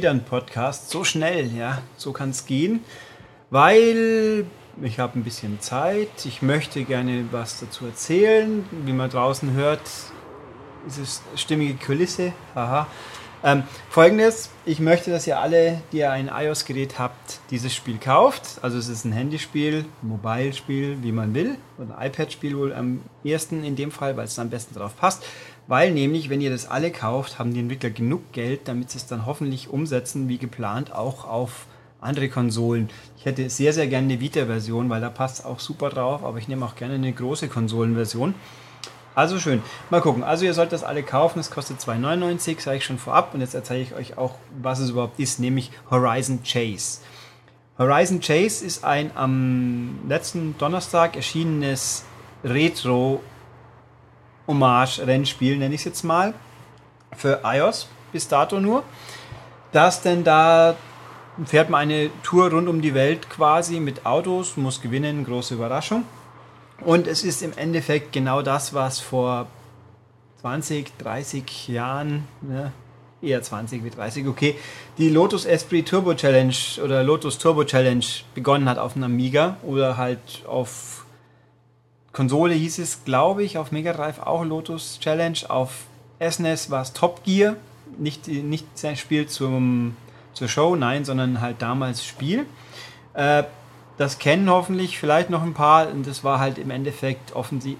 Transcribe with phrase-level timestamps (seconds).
[0.00, 0.88] Wieder ein Podcast.
[0.88, 2.82] So schnell, ja, so kann es gehen.
[3.50, 4.46] Weil
[4.80, 6.24] ich habe ein bisschen Zeit.
[6.24, 8.64] Ich möchte gerne was dazu erzählen.
[8.86, 9.82] Wie man draußen hört,
[10.86, 12.32] ist es stimmige Kulisse.
[12.54, 12.86] Haha.
[13.42, 18.58] Ähm, Folgendes, ich möchte, dass ihr alle, die ein iOS-Gerät habt, dieses Spiel kauft.
[18.62, 21.56] Also es ist ein Handyspiel, Mobile-Spiel, wie man will.
[21.76, 25.24] Oder ein iPad-Spiel wohl am ersten in dem Fall, weil es am besten drauf passt.
[25.70, 29.06] Weil nämlich, wenn ihr das alle kauft, haben die Entwickler genug Geld, damit sie es
[29.06, 31.66] dann hoffentlich umsetzen, wie geplant, auch auf
[32.00, 32.90] andere Konsolen.
[33.16, 36.38] Ich hätte sehr, sehr gerne eine Vita-Version, weil da passt es auch super drauf, aber
[36.38, 38.34] ich nehme auch gerne eine große Konsolenversion.
[39.14, 39.62] Also schön.
[39.90, 40.24] Mal gucken.
[40.24, 41.38] Also ihr sollt das alle kaufen.
[41.38, 43.32] Es kostet 2,99, sage ich schon vorab.
[43.32, 46.98] Und jetzt erzähle ich euch auch, was es überhaupt ist, nämlich Horizon Chase.
[47.78, 52.04] Horizon Chase ist ein am letzten Donnerstag erschienenes
[52.42, 53.20] Retro
[54.50, 56.34] Hommage-Rennspiel, nenne ich es jetzt mal,
[57.16, 58.82] für iOS bis dato nur.
[59.72, 60.76] Das denn da
[61.44, 66.04] fährt man eine Tour rund um die Welt quasi mit Autos, muss gewinnen, große Überraschung.
[66.80, 69.46] Und es ist im Endeffekt genau das, was vor
[70.40, 72.72] 20, 30 Jahren, ne,
[73.22, 74.56] eher 20 wie 30, okay,
[74.96, 79.98] die Lotus Esprit Turbo Challenge oder Lotus Turbo Challenge begonnen hat auf einem Amiga oder
[79.98, 80.99] halt auf
[82.12, 85.38] Konsole hieß es, glaube ich, auf Mega Drive auch Lotus Challenge.
[85.48, 85.84] Auf
[86.20, 87.56] SNES war es Top Gear.
[87.98, 89.96] Nicht, nicht sein Spiel zum,
[90.32, 92.46] zur Show, nein, sondern halt damals Spiel.
[93.14, 93.44] Äh,
[93.96, 95.88] das kennen hoffentlich vielleicht noch ein paar.
[95.88, 97.76] Und das war halt im Endeffekt offensiv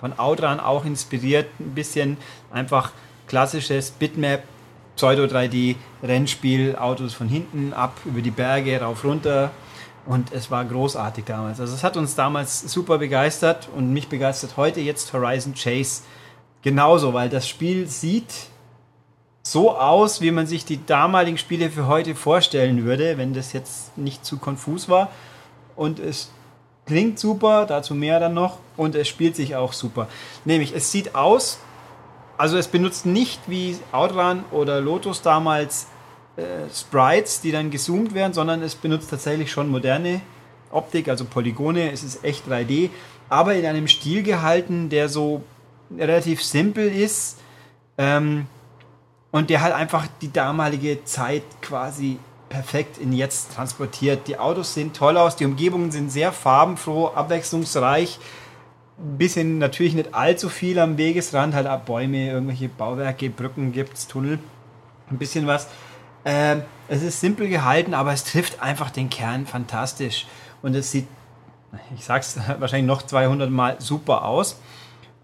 [0.00, 1.48] von Outrun auch inspiriert.
[1.58, 2.16] Ein bisschen
[2.50, 2.92] einfach
[3.26, 4.44] klassisches Bitmap,
[4.96, 9.50] Pseudo 3D Rennspiel, Autos von hinten ab über die Berge, rauf runter
[10.08, 11.60] und es war großartig damals.
[11.60, 16.02] Also es hat uns damals super begeistert und mich begeistert heute jetzt Horizon Chase
[16.62, 18.32] genauso, weil das Spiel sieht
[19.42, 23.98] so aus, wie man sich die damaligen Spiele für heute vorstellen würde, wenn das jetzt
[23.98, 25.10] nicht zu konfus war.
[25.76, 26.30] Und es
[26.86, 28.58] klingt super, dazu mehr dann noch.
[28.78, 30.08] Und es spielt sich auch super.
[30.46, 31.58] Nämlich, es sieht aus,
[32.38, 35.86] also es benutzt nicht wie Outrun oder Lotus damals
[36.38, 40.20] äh, Sprites, die dann gezoomt werden, sondern es benutzt tatsächlich schon moderne
[40.70, 41.90] Optik, also Polygone.
[41.90, 42.90] Es ist echt 3D,
[43.28, 45.42] aber in einem Stil gehalten, der so
[45.96, 47.38] relativ simpel ist
[47.96, 48.46] ähm,
[49.32, 52.18] und der halt einfach die damalige Zeit quasi
[52.48, 54.28] perfekt in jetzt transportiert.
[54.28, 58.20] Die Autos sehen toll aus, die Umgebungen sind sehr farbenfroh, abwechslungsreich.
[58.98, 63.94] Ein bisschen natürlich nicht allzu viel am Wegesrand, halt ab Bäume, irgendwelche Bauwerke, Brücken gibt
[63.94, 64.38] es, Tunnel,
[65.10, 65.66] ein bisschen was.
[66.28, 70.26] Ähm, es ist simpel gehalten, aber es trifft einfach den Kern fantastisch.
[70.60, 71.06] Und es sieht,
[71.96, 74.60] ich sag's wahrscheinlich noch 200 Mal super aus.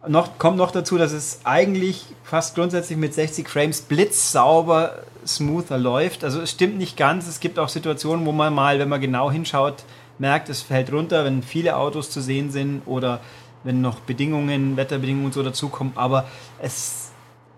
[0.08, 6.24] Noch, kommt noch dazu, dass es eigentlich fast grundsätzlich mit 60 Frames blitzsauber, smoother läuft.
[6.24, 7.28] Also es stimmt nicht ganz.
[7.28, 9.84] Es gibt auch Situationen, wo man mal, wenn man genau hinschaut,
[10.18, 13.20] merkt, es fällt runter, wenn viele Autos zu sehen sind oder
[13.62, 15.92] wenn noch Bedingungen, Wetterbedingungen und so dazukommen.
[15.96, 16.26] Aber
[16.62, 17.10] es,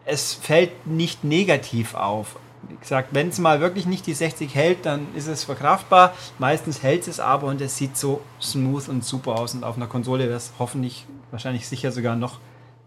[0.05, 2.39] es fällt nicht negativ auf
[2.69, 6.15] wie gesagt, wenn es mal wirklich nicht die 60 hält, dann ist es verkraftbar.
[6.39, 9.55] Meistens hält es aber und es sieht so smooth und super aus.
[9.55, 12.39] Und auf einer Konsole wäre es hoffentlich, wahrscheinlich sicher sogar noch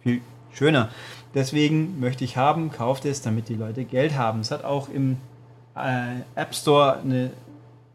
[0.02, 0.22] viel
[0.54, 0.90] schöner.
[1.34, 4.40] Deswegen möchte ich haben, kauft es, damit die Leute Geld haben.
[4.40, 5.18] Es hat auch im
[5.76, 7.32] äh, App Store eine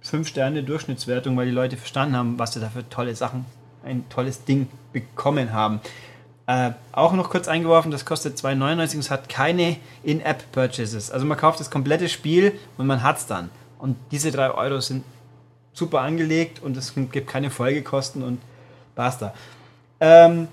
[0.04, 3.44] 5-Sterne-Durchschnittswertung, weil die Leute verstanden haben, was sie da für tolle Sachen,
[3.84, 5.80] ein tolles Ding bekommen haben.
[6.46, 11.10] Äh, auch noch kurz eingeworfen, das kostet 2,99 und es hat keine In-App-Purchases.
[11.10, 13.50] Also man kauft das komplette Spiel und man hat es dann.
[13.78, 15.04] Und diese 3 Euro sind
[15.72, 18.40] super angelegt und es gibt keine Folgekosten und
[18.94, 19.32] basta.
[20.00, 20.48] Ähm,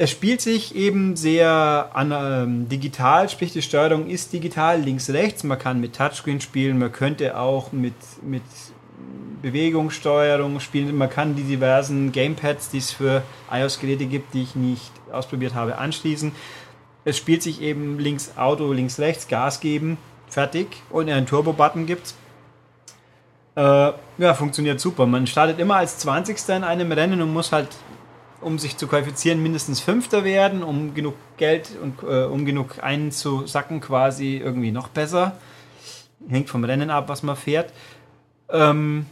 [0.00, 5.42] es spielt sich eben sehr an, ähm, digital, sprich die Steuerung ist digital, links, rechts.
[5.42, 8.44] Man kann mit Touchscreen spielen, man könnte auch mit, mit
[9.42, 10.96] Bewegungssteuerung spielen.
[10.96, 15.78] Man kann die diversen Gamepads, die es für iOS-Geräte gibt, die ich nicht ausprobiert habe,
[15.78, 16.32] anschließen.
[17.04, 19.98] Es spielt sich eben links Auto, links, rechts, Gas geben,
[20.28, 20.68] fertig.
[20.90, 22.14] Und einen Turbo-Button gibt es.
[23.56, 25.06] Äh, ja, funktioniert super.
[25.06, 26.36] Man startet immer als 20.
[26.48, 27.68] in einem Rennen und muss halt,
[28.40, 33.80] um sich zu qualifizieren, mindestens Fünfter werden, um genug Geld und äh, um genug einzusacken,
[33.80, 35.38] quasi irgendwie noch besser.
[36.28, 37.72] Hängt vom Rennen ab, was man fährt.
[38.50, 39.06] Ähm,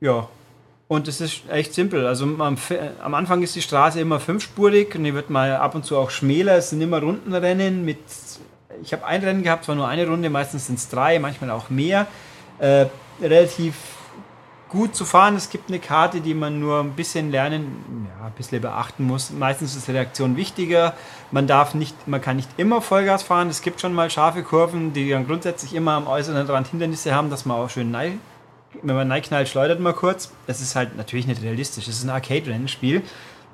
[0.00, 0.28] ja.
[0.86, 2.06] Und es ist echt simpel.
[2.06, 2.58] Also am,
[3.02, 6.10] am, Anfang ist die Straße immer fünfspurig und die wird mal ab und zu auch
[6.10, 6.56] schmäler.
[6.56, 7.98] Es sind immer Rundenrennen mit.
[8.82, 11.70] Ich habe ein Rennen gehabt, zwar nur eine Runde, meistens sind es drei, manchmal auch
[11.70, 12.06] mehr.
[12.58, 12.86] Äh,
[13.20, 13.74] relativ
[14.74, 15.36] gut zu fahren.
[15.36, 19.30] Es gibt eine Karte, die man nur ein bisschen lernen, ja, ein bisschen beachten muss.
[19.30, 20.94] Meistens ist die Reaktion wichtiger.
[21.30, 23.48] Man darf nicht, man kann nicht immer Vollgas fahren.
[23.48, 27.30] Es gibt schon mal scharfe Kurven, die dann grundsätzlich immer am äußeren Rand Hindernisse haben,
[27.30, 28.20] dass man auch schön nein,
[28.82, 30.32] wenn man knallt, schleudert man kurz.
[30.46, 31.88] Das ist halt natürlich nicht realistisch.
[31.88, 33.02] Es ist ein Arcade-Rennspiel.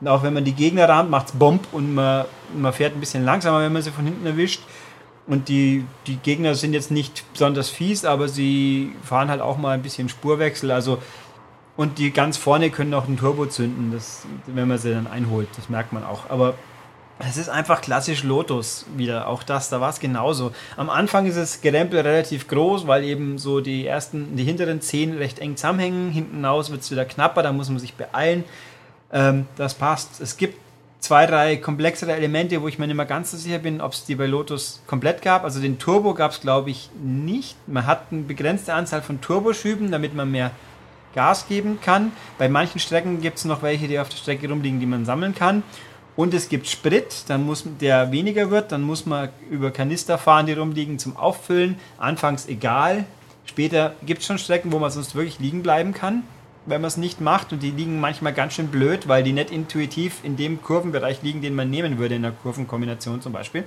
[0.00, 2.24] Und auch wenn man die Gegner rahmt, macht es Bomb und man,
[2.56, 4.62] man fährt ein bisschen langsamer, wenn man sie von hinten erwischt.
[5.30, 9.70] Und die, die Gegner sind jetzt nicht besonders fies, aber sie fahren halt auch mal
[9.70, 10.72] ein bisschen Spurwechsel.
[10.72, 10.98] Also,
[11.76, 15.46] und die ganz vorne können auch einen Turbo zünden, das, wenn man sie dann einholt.
[15.54, 16.28] Das merkt man auch.
[16.30, 16.54] Aber
[17.20, 19.28] es ist einfach klassisch Lotus wieder.
[19.28, 20.50] Auch das, da war es genauso.
[20.76, 25.16] Am Anfang ist das Gerempel relativ groß, weil eben so die ersten, die hinteren Zehen
[25.16, 26.10] recht eng zusammenhängen.
[26.10, 28.42] Hinten raus wird es wieder knapper, da muss man sich beeilen.
[29.12, 30.20] Ähm, das passt.
[30.20, 30.58] Es gibt
[31.00, 34.04] zwei, drei komplexere Elemente, wo ich mir nicht mehr ganz so sicher bin, ob es
[34.04, 35.44] die bei Lotus komplett gab.
[35.44, 37.56] Also den Turbo gab es, glaube ich, nicht.
[37.66, 40.52] Man hat eine begrenzte Anzahl von Turboschüben, damit man mehr
[41.14, 42.12] Gas geben kann.
[42.38, 45.34] Bei manchen Strecken gibt es noch welche, die auf der Strecke rumliegen, die man sammeln
[45.34, 45.62] kann.
[46.16, 50.46] Und es gibt Sprit, dann muss der weniger wird, dann muss man über Kanister fahren,
[50.46, 51.78] die rumliegen zum Auffüllen.
[51.98, 53.06] Anfangs egal.
[53.46, 56.22] Später gibt es schon Strecken, wo man sonst wirklich liegen bleiben kann
[56.66, 57.52] wenn man es nicht macht.
[57.52, 61.42] Und die liegen manchmal ganz schön blöd, weil die nicht intuitiv in dem Kurvenbereich liegen,
[61.42, 63.64] den man nehmen würde in der Kurvenkombination zum Beispiel.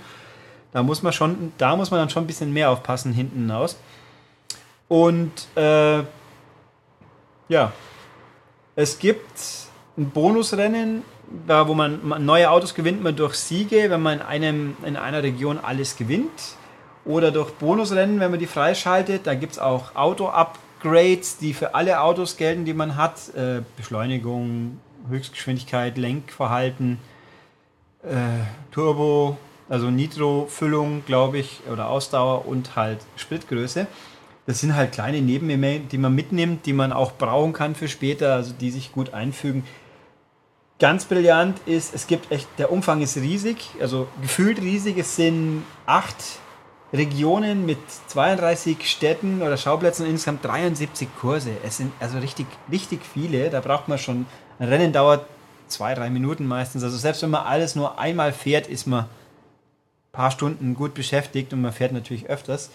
[0.71, 3.77] Da muss man schon, da muss man dann schon ein bisschen mehr aufpassen hinten raus.
[4.87, 6.03] Und äh,
[7.49, 7.71] ja,
[8.75, 9.39] es gibt
[9.97, 11.03] ein Bonusrennen,
[11.47, 15.23] da wo man neue Autos gewinnt man durch Siege, wenn man in, einem, in einer
[15.23, 16.57] Region alles gewinnt.
[17.05, 19.27] Oder durch Bonusrennen, wenn man die freischaltet.
[19.27, 23.33] Da gibt es auch Auto-Up Upgrades, die für alle Autos gelten, die man hat.
[23.35, 26.99] Äh, Beschleunigung, Höchstgeschwindigkeit, Lenkverhalten,
[28.03, 28.15] äh,
[28.71, 29.37] Turbo,
[29.69, 33.87] also Nitro-Füllung, glaube ich, oder Ausdauer und halt Spritgröße.
[34.45, 38.33] Das sind halt kleine Nebenelemente, die man mitnimmt, die man auch brauchen kann für später,
[38.33, 39.63] also die sich gut einfügen.
[40.79, 44.97] Ganz brillant ist, es gibt echt, der Umfang ist riesig, also gefühlt riesig.
[44.97, 46.17] Es sind acht
[46.93, 51.49] Regionen mit 32 Städten oder Schauplätzen und insgesamt 73 Kurse.
[51.65, 53.49] Es sind also richtig, richtig viele.
[53.49, 54.27] Da braucht man schon,
[54.59, 55.25] ein Rennen dauert
[55.67, 56.83] zwei, drei Minuten meistens.
[56.83, 59.09] Also selbst wenn man alles nur einmal fährt, ist man ein
[60.11, 62.69] paar Stunden gut beschäftigt und man fährt natürlich öfters.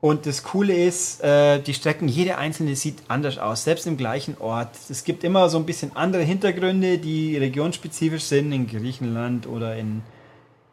[0.00, 4.36] Und das Coole ist, äh, die Strecken, jede einzelne sieht anders aus, selbst im gleichen
[4.38, 4.70] Ort.
[4.88, 10.02] Es gibt immer so ein bisschen andere Hintergründe, die regionspezifisch sind, in Griechenland oder in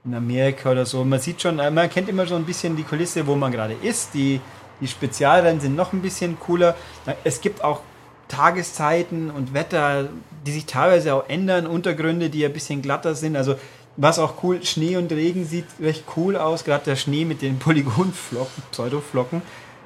[0.06, 1.04] in Amerika oder so.
[1.04, 4.14] Man sieht schon, man kennt immer so ein bisschen die Kulisse, wo man gerade ist.
[4.14, 4.40] Die,
[4.80, 6.76] die Spezialrennen sind noch ein bisschen cooler.
[7.24, 7.82] Es gibt auch
[8.28, 10.10] Tageszeiten und Wetter,
[10.46, 13.36] die sich teilweise auch ändern, Untergründe, die ein bisschen glatter sind.
[13.36, 13.56] Also
[13.98, 17.60] was auch cool, Schnee und Regen sieht recht cool aus, gerade der Schnee mit den
[17.60, 19.42] Polygonflocken, Pseudoflocken.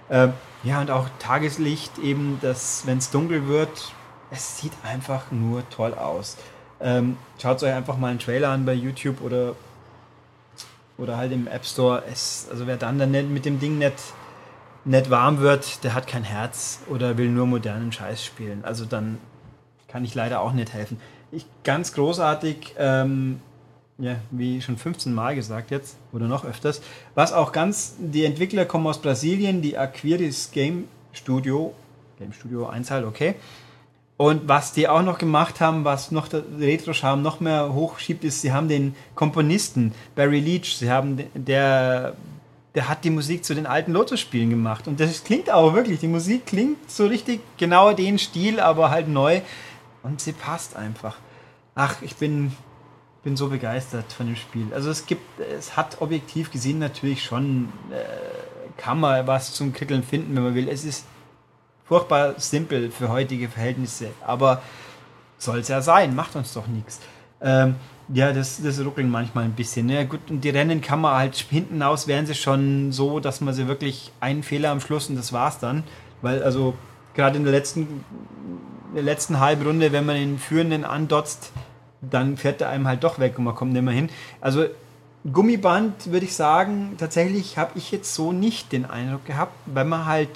[0.09, 0.29] Äh,
[0.63, 3.93] ja, und auch Tageslicht eben, wenn es dunkel wird,
[4.31, 6.37] es sieht einfach nur toll aus.
[6.81, 9.55] Ähm, schaut euch einfach mal einen Trailer an bei YouTube oder
[10.99, 12.03] oder halt im App Store.
[12.11, 13.95] Es, also wer dann, dann mit dem Ding nicht,
[14.85, 18.63] nicht warm wird, der hat kein Herz oder will nur modernen Scheiß spielen.
[18.63, 19.17] Also dann
[19.87, 20.99] kann ich leider auch nicht helfen.
[21.31, 23.41] Ich ganz großartig, ähm,
[23.97, 26.81] ja, wie schon 15 Mal gesagt jetzt oder noch öfters,
[27.15, 31.73] was auch ganz, die Entwickler kommen aus Brasilien, die Aquiris Game Studio,
[32.17, 33.35] Game Studio 1 halt, okay.
[34.19, 38.41] Und was die auch noch gemacht haben, was noch der Retro-Charme noch mehr hochschiebt, ist,
[38.41, 42.17] sie haben den Komponisten Barry Leach, sie haben der,
[42.75, 44.89] der hat die Musik zu den alten Lotus-Spielen gemacht.
[44.89, 49.07] Und das klingt auch wirklich, die Musik klingt so richtig genau den Stil, aber halt
[49.07, 49.39] neu.
[50.03, 51.15] Und sie passt einfach.
[51.73, 52.51] Ach, ich bin,
[53.23, 54.67] bin so begeistert von dem Spiel.
[54.73, 60.03] Also es gibt, es hat objektiv gesehen natürlich schon, äh, kann man was zum Kitteln
[60.03, 60.67] finden, wenn man will.
[60.67, 61.05] Es ist
[61.89, 64.11] furchtbar simpel für heutige Verhältnisse.
[64.25, 64.61] Aber
[65.39, 67.01] soll es ja sein, macht uns doch nichts.
[67.41, 67.75] Ähm,
[68.13, 69.87] ja, das, das ruckeln manchmal ein bisschen.
[69.87, 70.05] Ne?
[70.05, 73.53] Gut, und die Rennen kann man halt hinten aus, wären sie schon so, dass man
[73.53, 75.83] sie wirklich einen Fehler am Schluss und das war's dann.
[76.21, 76.75] Weil, also,
[77.15, 77.81] gerade in der letzten,
[78.89, 81.51] in der letzten Halbrunde, wenn man den Führenden andotzt,
[82.01, 84.09] dann fährt er einem halt doch weg und man kommt nicht mehr hin.
[84.41, 84.65] Also,
[85.31, 90.05] Gummiband würde ich sagen, tatsächlich habe ich jetzt so nicht den Eindruck gehabt, weil man
[90.05, 90.29] halt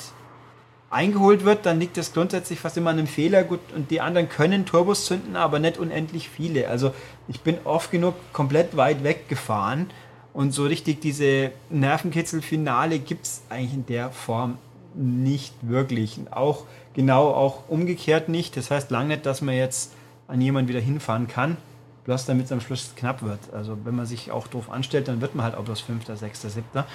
[0.93, 3.43] eingeholt wird, dann liegt das grundsätzlich fast immer an einem Fehler.
[3.43, 6.67] Gut, und die anderen können Turbos zünden, aber nicht unendlich viele.
[6.67, 6.93] Also
[7.27, 9.89] ich bin oft genug komplett weit weg gefahren
[10.33, 14.57] und so richtig diese Nervenkitzel-Finale gibt es eigentlich in der Form
[14.95, 16.19] nicht wirklich.
[16.31, 18.57] Auch genau auch umgekehrt nicht.
[18.57, 19.93] Das heißt lange nicht, dass man jetzt
[20.27, 21.57] an jemanden wieder hinfahren kann,
[22.05, 23.39] bloß damit es am Schluss knapp wird.
[23.53, 26.49] Also wenn man sich auch doof anstellt, dann wird man halt auch bloß Fünfter, Sechster,
[26.49, 26.85] Siebter.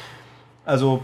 [0.65, 1.03] Also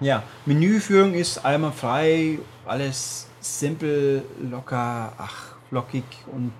[0.00, 6.52] ja, Menüführung ist einmal frei, alles simpel, locker, ach, flockig und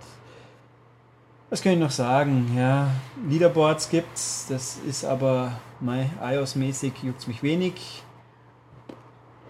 [1.50, 2.54] was kann ich noch sagen?
[2.56, 2.88] Ja,
[3.28, 8.04] Leaderboards gibt's, das ist aber iOS-mäßig juckt mich wenig.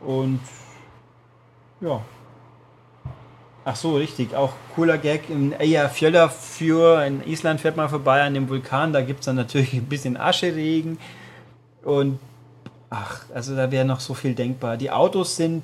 [0.01, 0.41] Und
[1.81, 2.03] ja.
[3.65, 4.35] Ach so, richtig.
[4.35, 5.29] Auch cooler Gag.
[5.29, 8.95] In Eyjafjöllr für in Island fährt man vorbei an dem Vulkan.
[8.95, 10.99] Da gibt es dann natürlich ein bisschen Ascheregen.
[11.83, 12.19] Und
[12.91, 14.77] ach, also da wäre noch so viel denkbar.
[14.77, 15.63] Die Autos sind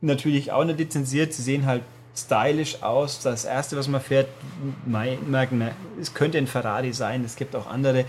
[0.00, 1.32] natürlich auch nicht lizenziert.
[1.32, 1.82] Sie sehen halt
[2.16, 3.22] stylisch aus.
[3.22, 4.28] Das erste, was man fährt,
[4.84, 5.70] merken,
[6.00, 7.24] es könnte ein Ferrari sein.
[7.24, 8.04] Es gibt auch andere.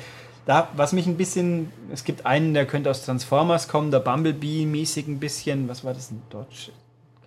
[0.46, 5.08] Da, was mich ein bisschen, es gibt einen, der könnte aus Transformers kommen, der Bumblebee-mäßig
[5.08, 5.70] ein bisschen.
[5.70, 6.10] Was war das?
[6.10, 6.72] Ein Dodge?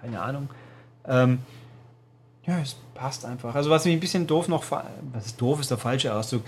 [0.01, 0.49] Keine Ahnung.
[1.07, 1.39] Ähm,
[2.45, 3.55] ja, es passt einfach.
[3.55, 4.65] Also was mich ein bisschen doof noch,
[5.13, 6.43] was ist doof, ist der falsche Ausdruck.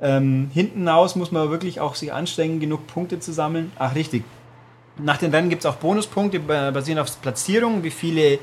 [0.00, 3.72] Ähm, hinten aus muss man wirklich auch sich anstrengen, genug Punkte zu sammeln.
[3.78, 4.24] Ach, richtig.
[4.98, 8.38] Nach den Rennen gibt es auch Bonuspunkte, basieren auf Platzierung, wie viele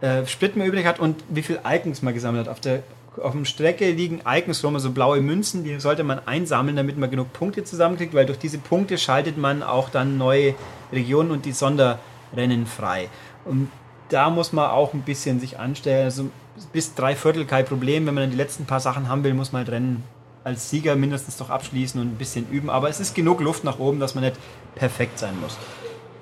[0.00, 2.52] äh, Split man übrig hat und wie viele Icons man gesammelt hat.
[2.52, 2.82] Auf der
[3.20, 7.10] auf der Strecke liegen Icons rum, also blaue Münzen, die sollte man einsammeln, damit man
[7.10, 10.54] genug Punkte zusammenkriegt, weil durch diese Punkte schaltet man auch dann neue
[10.92, 13.08] Regionen und die Sonderrennen frei.
[13.44, 13.70] Und
[14.08, 16.04] da muss man auch ein bisschen sich anstellen.
[16.04, 16.30] Also
[16.72, 18.06] bis drei Viertel kein Problem.
[18.06, 20.04] Wenn man dann die letzten paar Sachen haben will, muss man halt Rennen
[20.44, 22.70] als Sieger mindestens doch abschließen und ein bisschen üben.
[22.70, 24.36] Aber es ist genug Luft nach oben, dass man nicht
[24.74, 25.56] perfekt sein muss.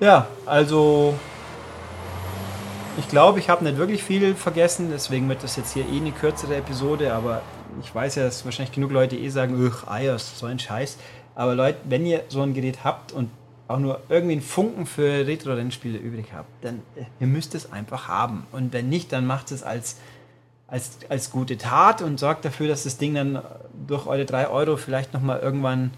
[0.01, 1.15] Ja, also
[2.99, 6.13] ich glaube, ich habe nicht wirklich viel vergessen, deswegen wird das jetzt hier eh eine
[6.13, 7.43] kürzere Episode, aber
[7.83, 10.99] ich weiß ja, dass wahrscheinlich genug Leute eh sagen, iOS, so ein Scheiß.
[11.35, 13.31] Aber Leute, wenn ihr so ein Gerät habt und
[13.69, 18.09] auch nur irgendwie einen Funken für Retro-Rennspiele übrig habt, dann äh, ihr müsst es einfach
[18.09, 18.47] haben.
[18.51, 19.97] Und wenn nicht, dann macht es als,
[20.71, 23.43] als, als gute Tat und sorgt dafür, dass das Ding dann
[23.87, 25.91] durch eure 3 Euro vielleicht nochmal irgendwann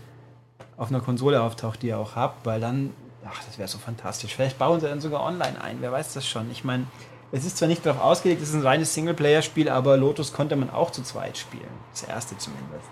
[0.76, 2.92] auf einer Konsole auftaucht, die ihr auch habt, weil dann
[3.24, 4.34] Ach, das wäre so fantastisch.
[4.34, 6.50] Vielleicht bauen sie dann sogar online ein, wer weiß das schon.
[6.50, 6.86] Ich meine,
[7.30, 10.70] es ist zwar nicht darauf ausgelegt, es ist ein reines Singleplayer-Spiel, aber Lotus konnte man
[10.70, 11.68] auch zu zweit spielen.
[11.92, 12.86] Das erste zumindest.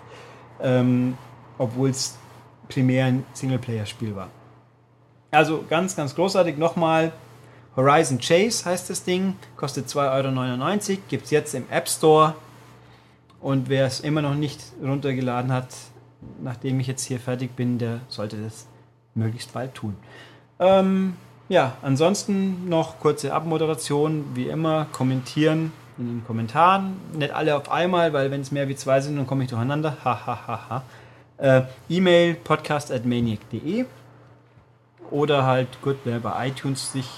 [0.61, 1.17] Ähm,
[1.57, 2.17] Obwohl es
[2.69, 4.29] primär ein Singleplayer-Spiel war.
[5.31, 6.57] Also ganz, ganz großartig.
[6.57, 7.11] Nochmal,
[7.75, 12.35] Horizon Chase heißt das Ding, kostet 2,99 Euro, gibt es jetzt im App Store.
[13.39, 15.67] Und wer es immer noch nicht runtergeladen hat,
[16.41, 18.67] nachdem ich jetzt hier fertig bin, der sollte das
[19.15, 19.95] möglichst bald tun.
[20.59, 21.15] Ähm,
[21.49, 26.97] ja, ansonsten noch kurze Abmoderation, wie immer, kommentieren in den Kommentaren.
[27.13, 30.81] Nicht alle auf einmal, weil wenn es mehr wie zwei sind, dann komme ich durcheinander.
[31.37, 33.85] Äh, E-Mail podcast.maniac.de
[35.09, 37.09] oder halt, gut, wer bei iTunes sich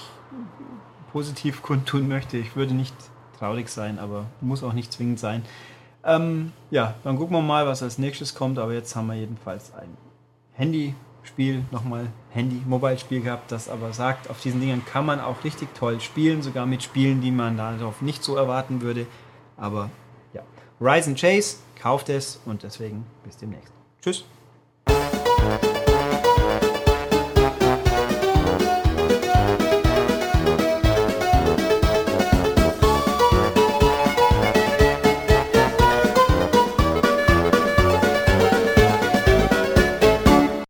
[1.14, 2.92] positiv kundtun möchte, ich würde nicht
[3.38, 5.44] traurig sein, aber muss auch nicht zwingend sein.
[6.02, 9.72] Ähm, ja, dann gucken wir mal, was als nächstes kommt, aber jetzt haben wir jedenfalls
[9.74, 9.96] ein
[10.54, 10.92] Handy
[11.22, 15.72] Spiel, nochmal Handy, Mobile-Spiel gehabt, das aber sagt, auf diesen Dingen kann man auch richtig
[15.76, 19.06] toll spielen, sogar mit Spielen, die man darauf nicht so erwarten würde.
[19.56, 19.90] Aber
[20.32, 20.42] ja,
[20.80, 23.72] Rise Chase, kauft es und deswegen bis demnächst.
[24.02, 24.24] Tschüss.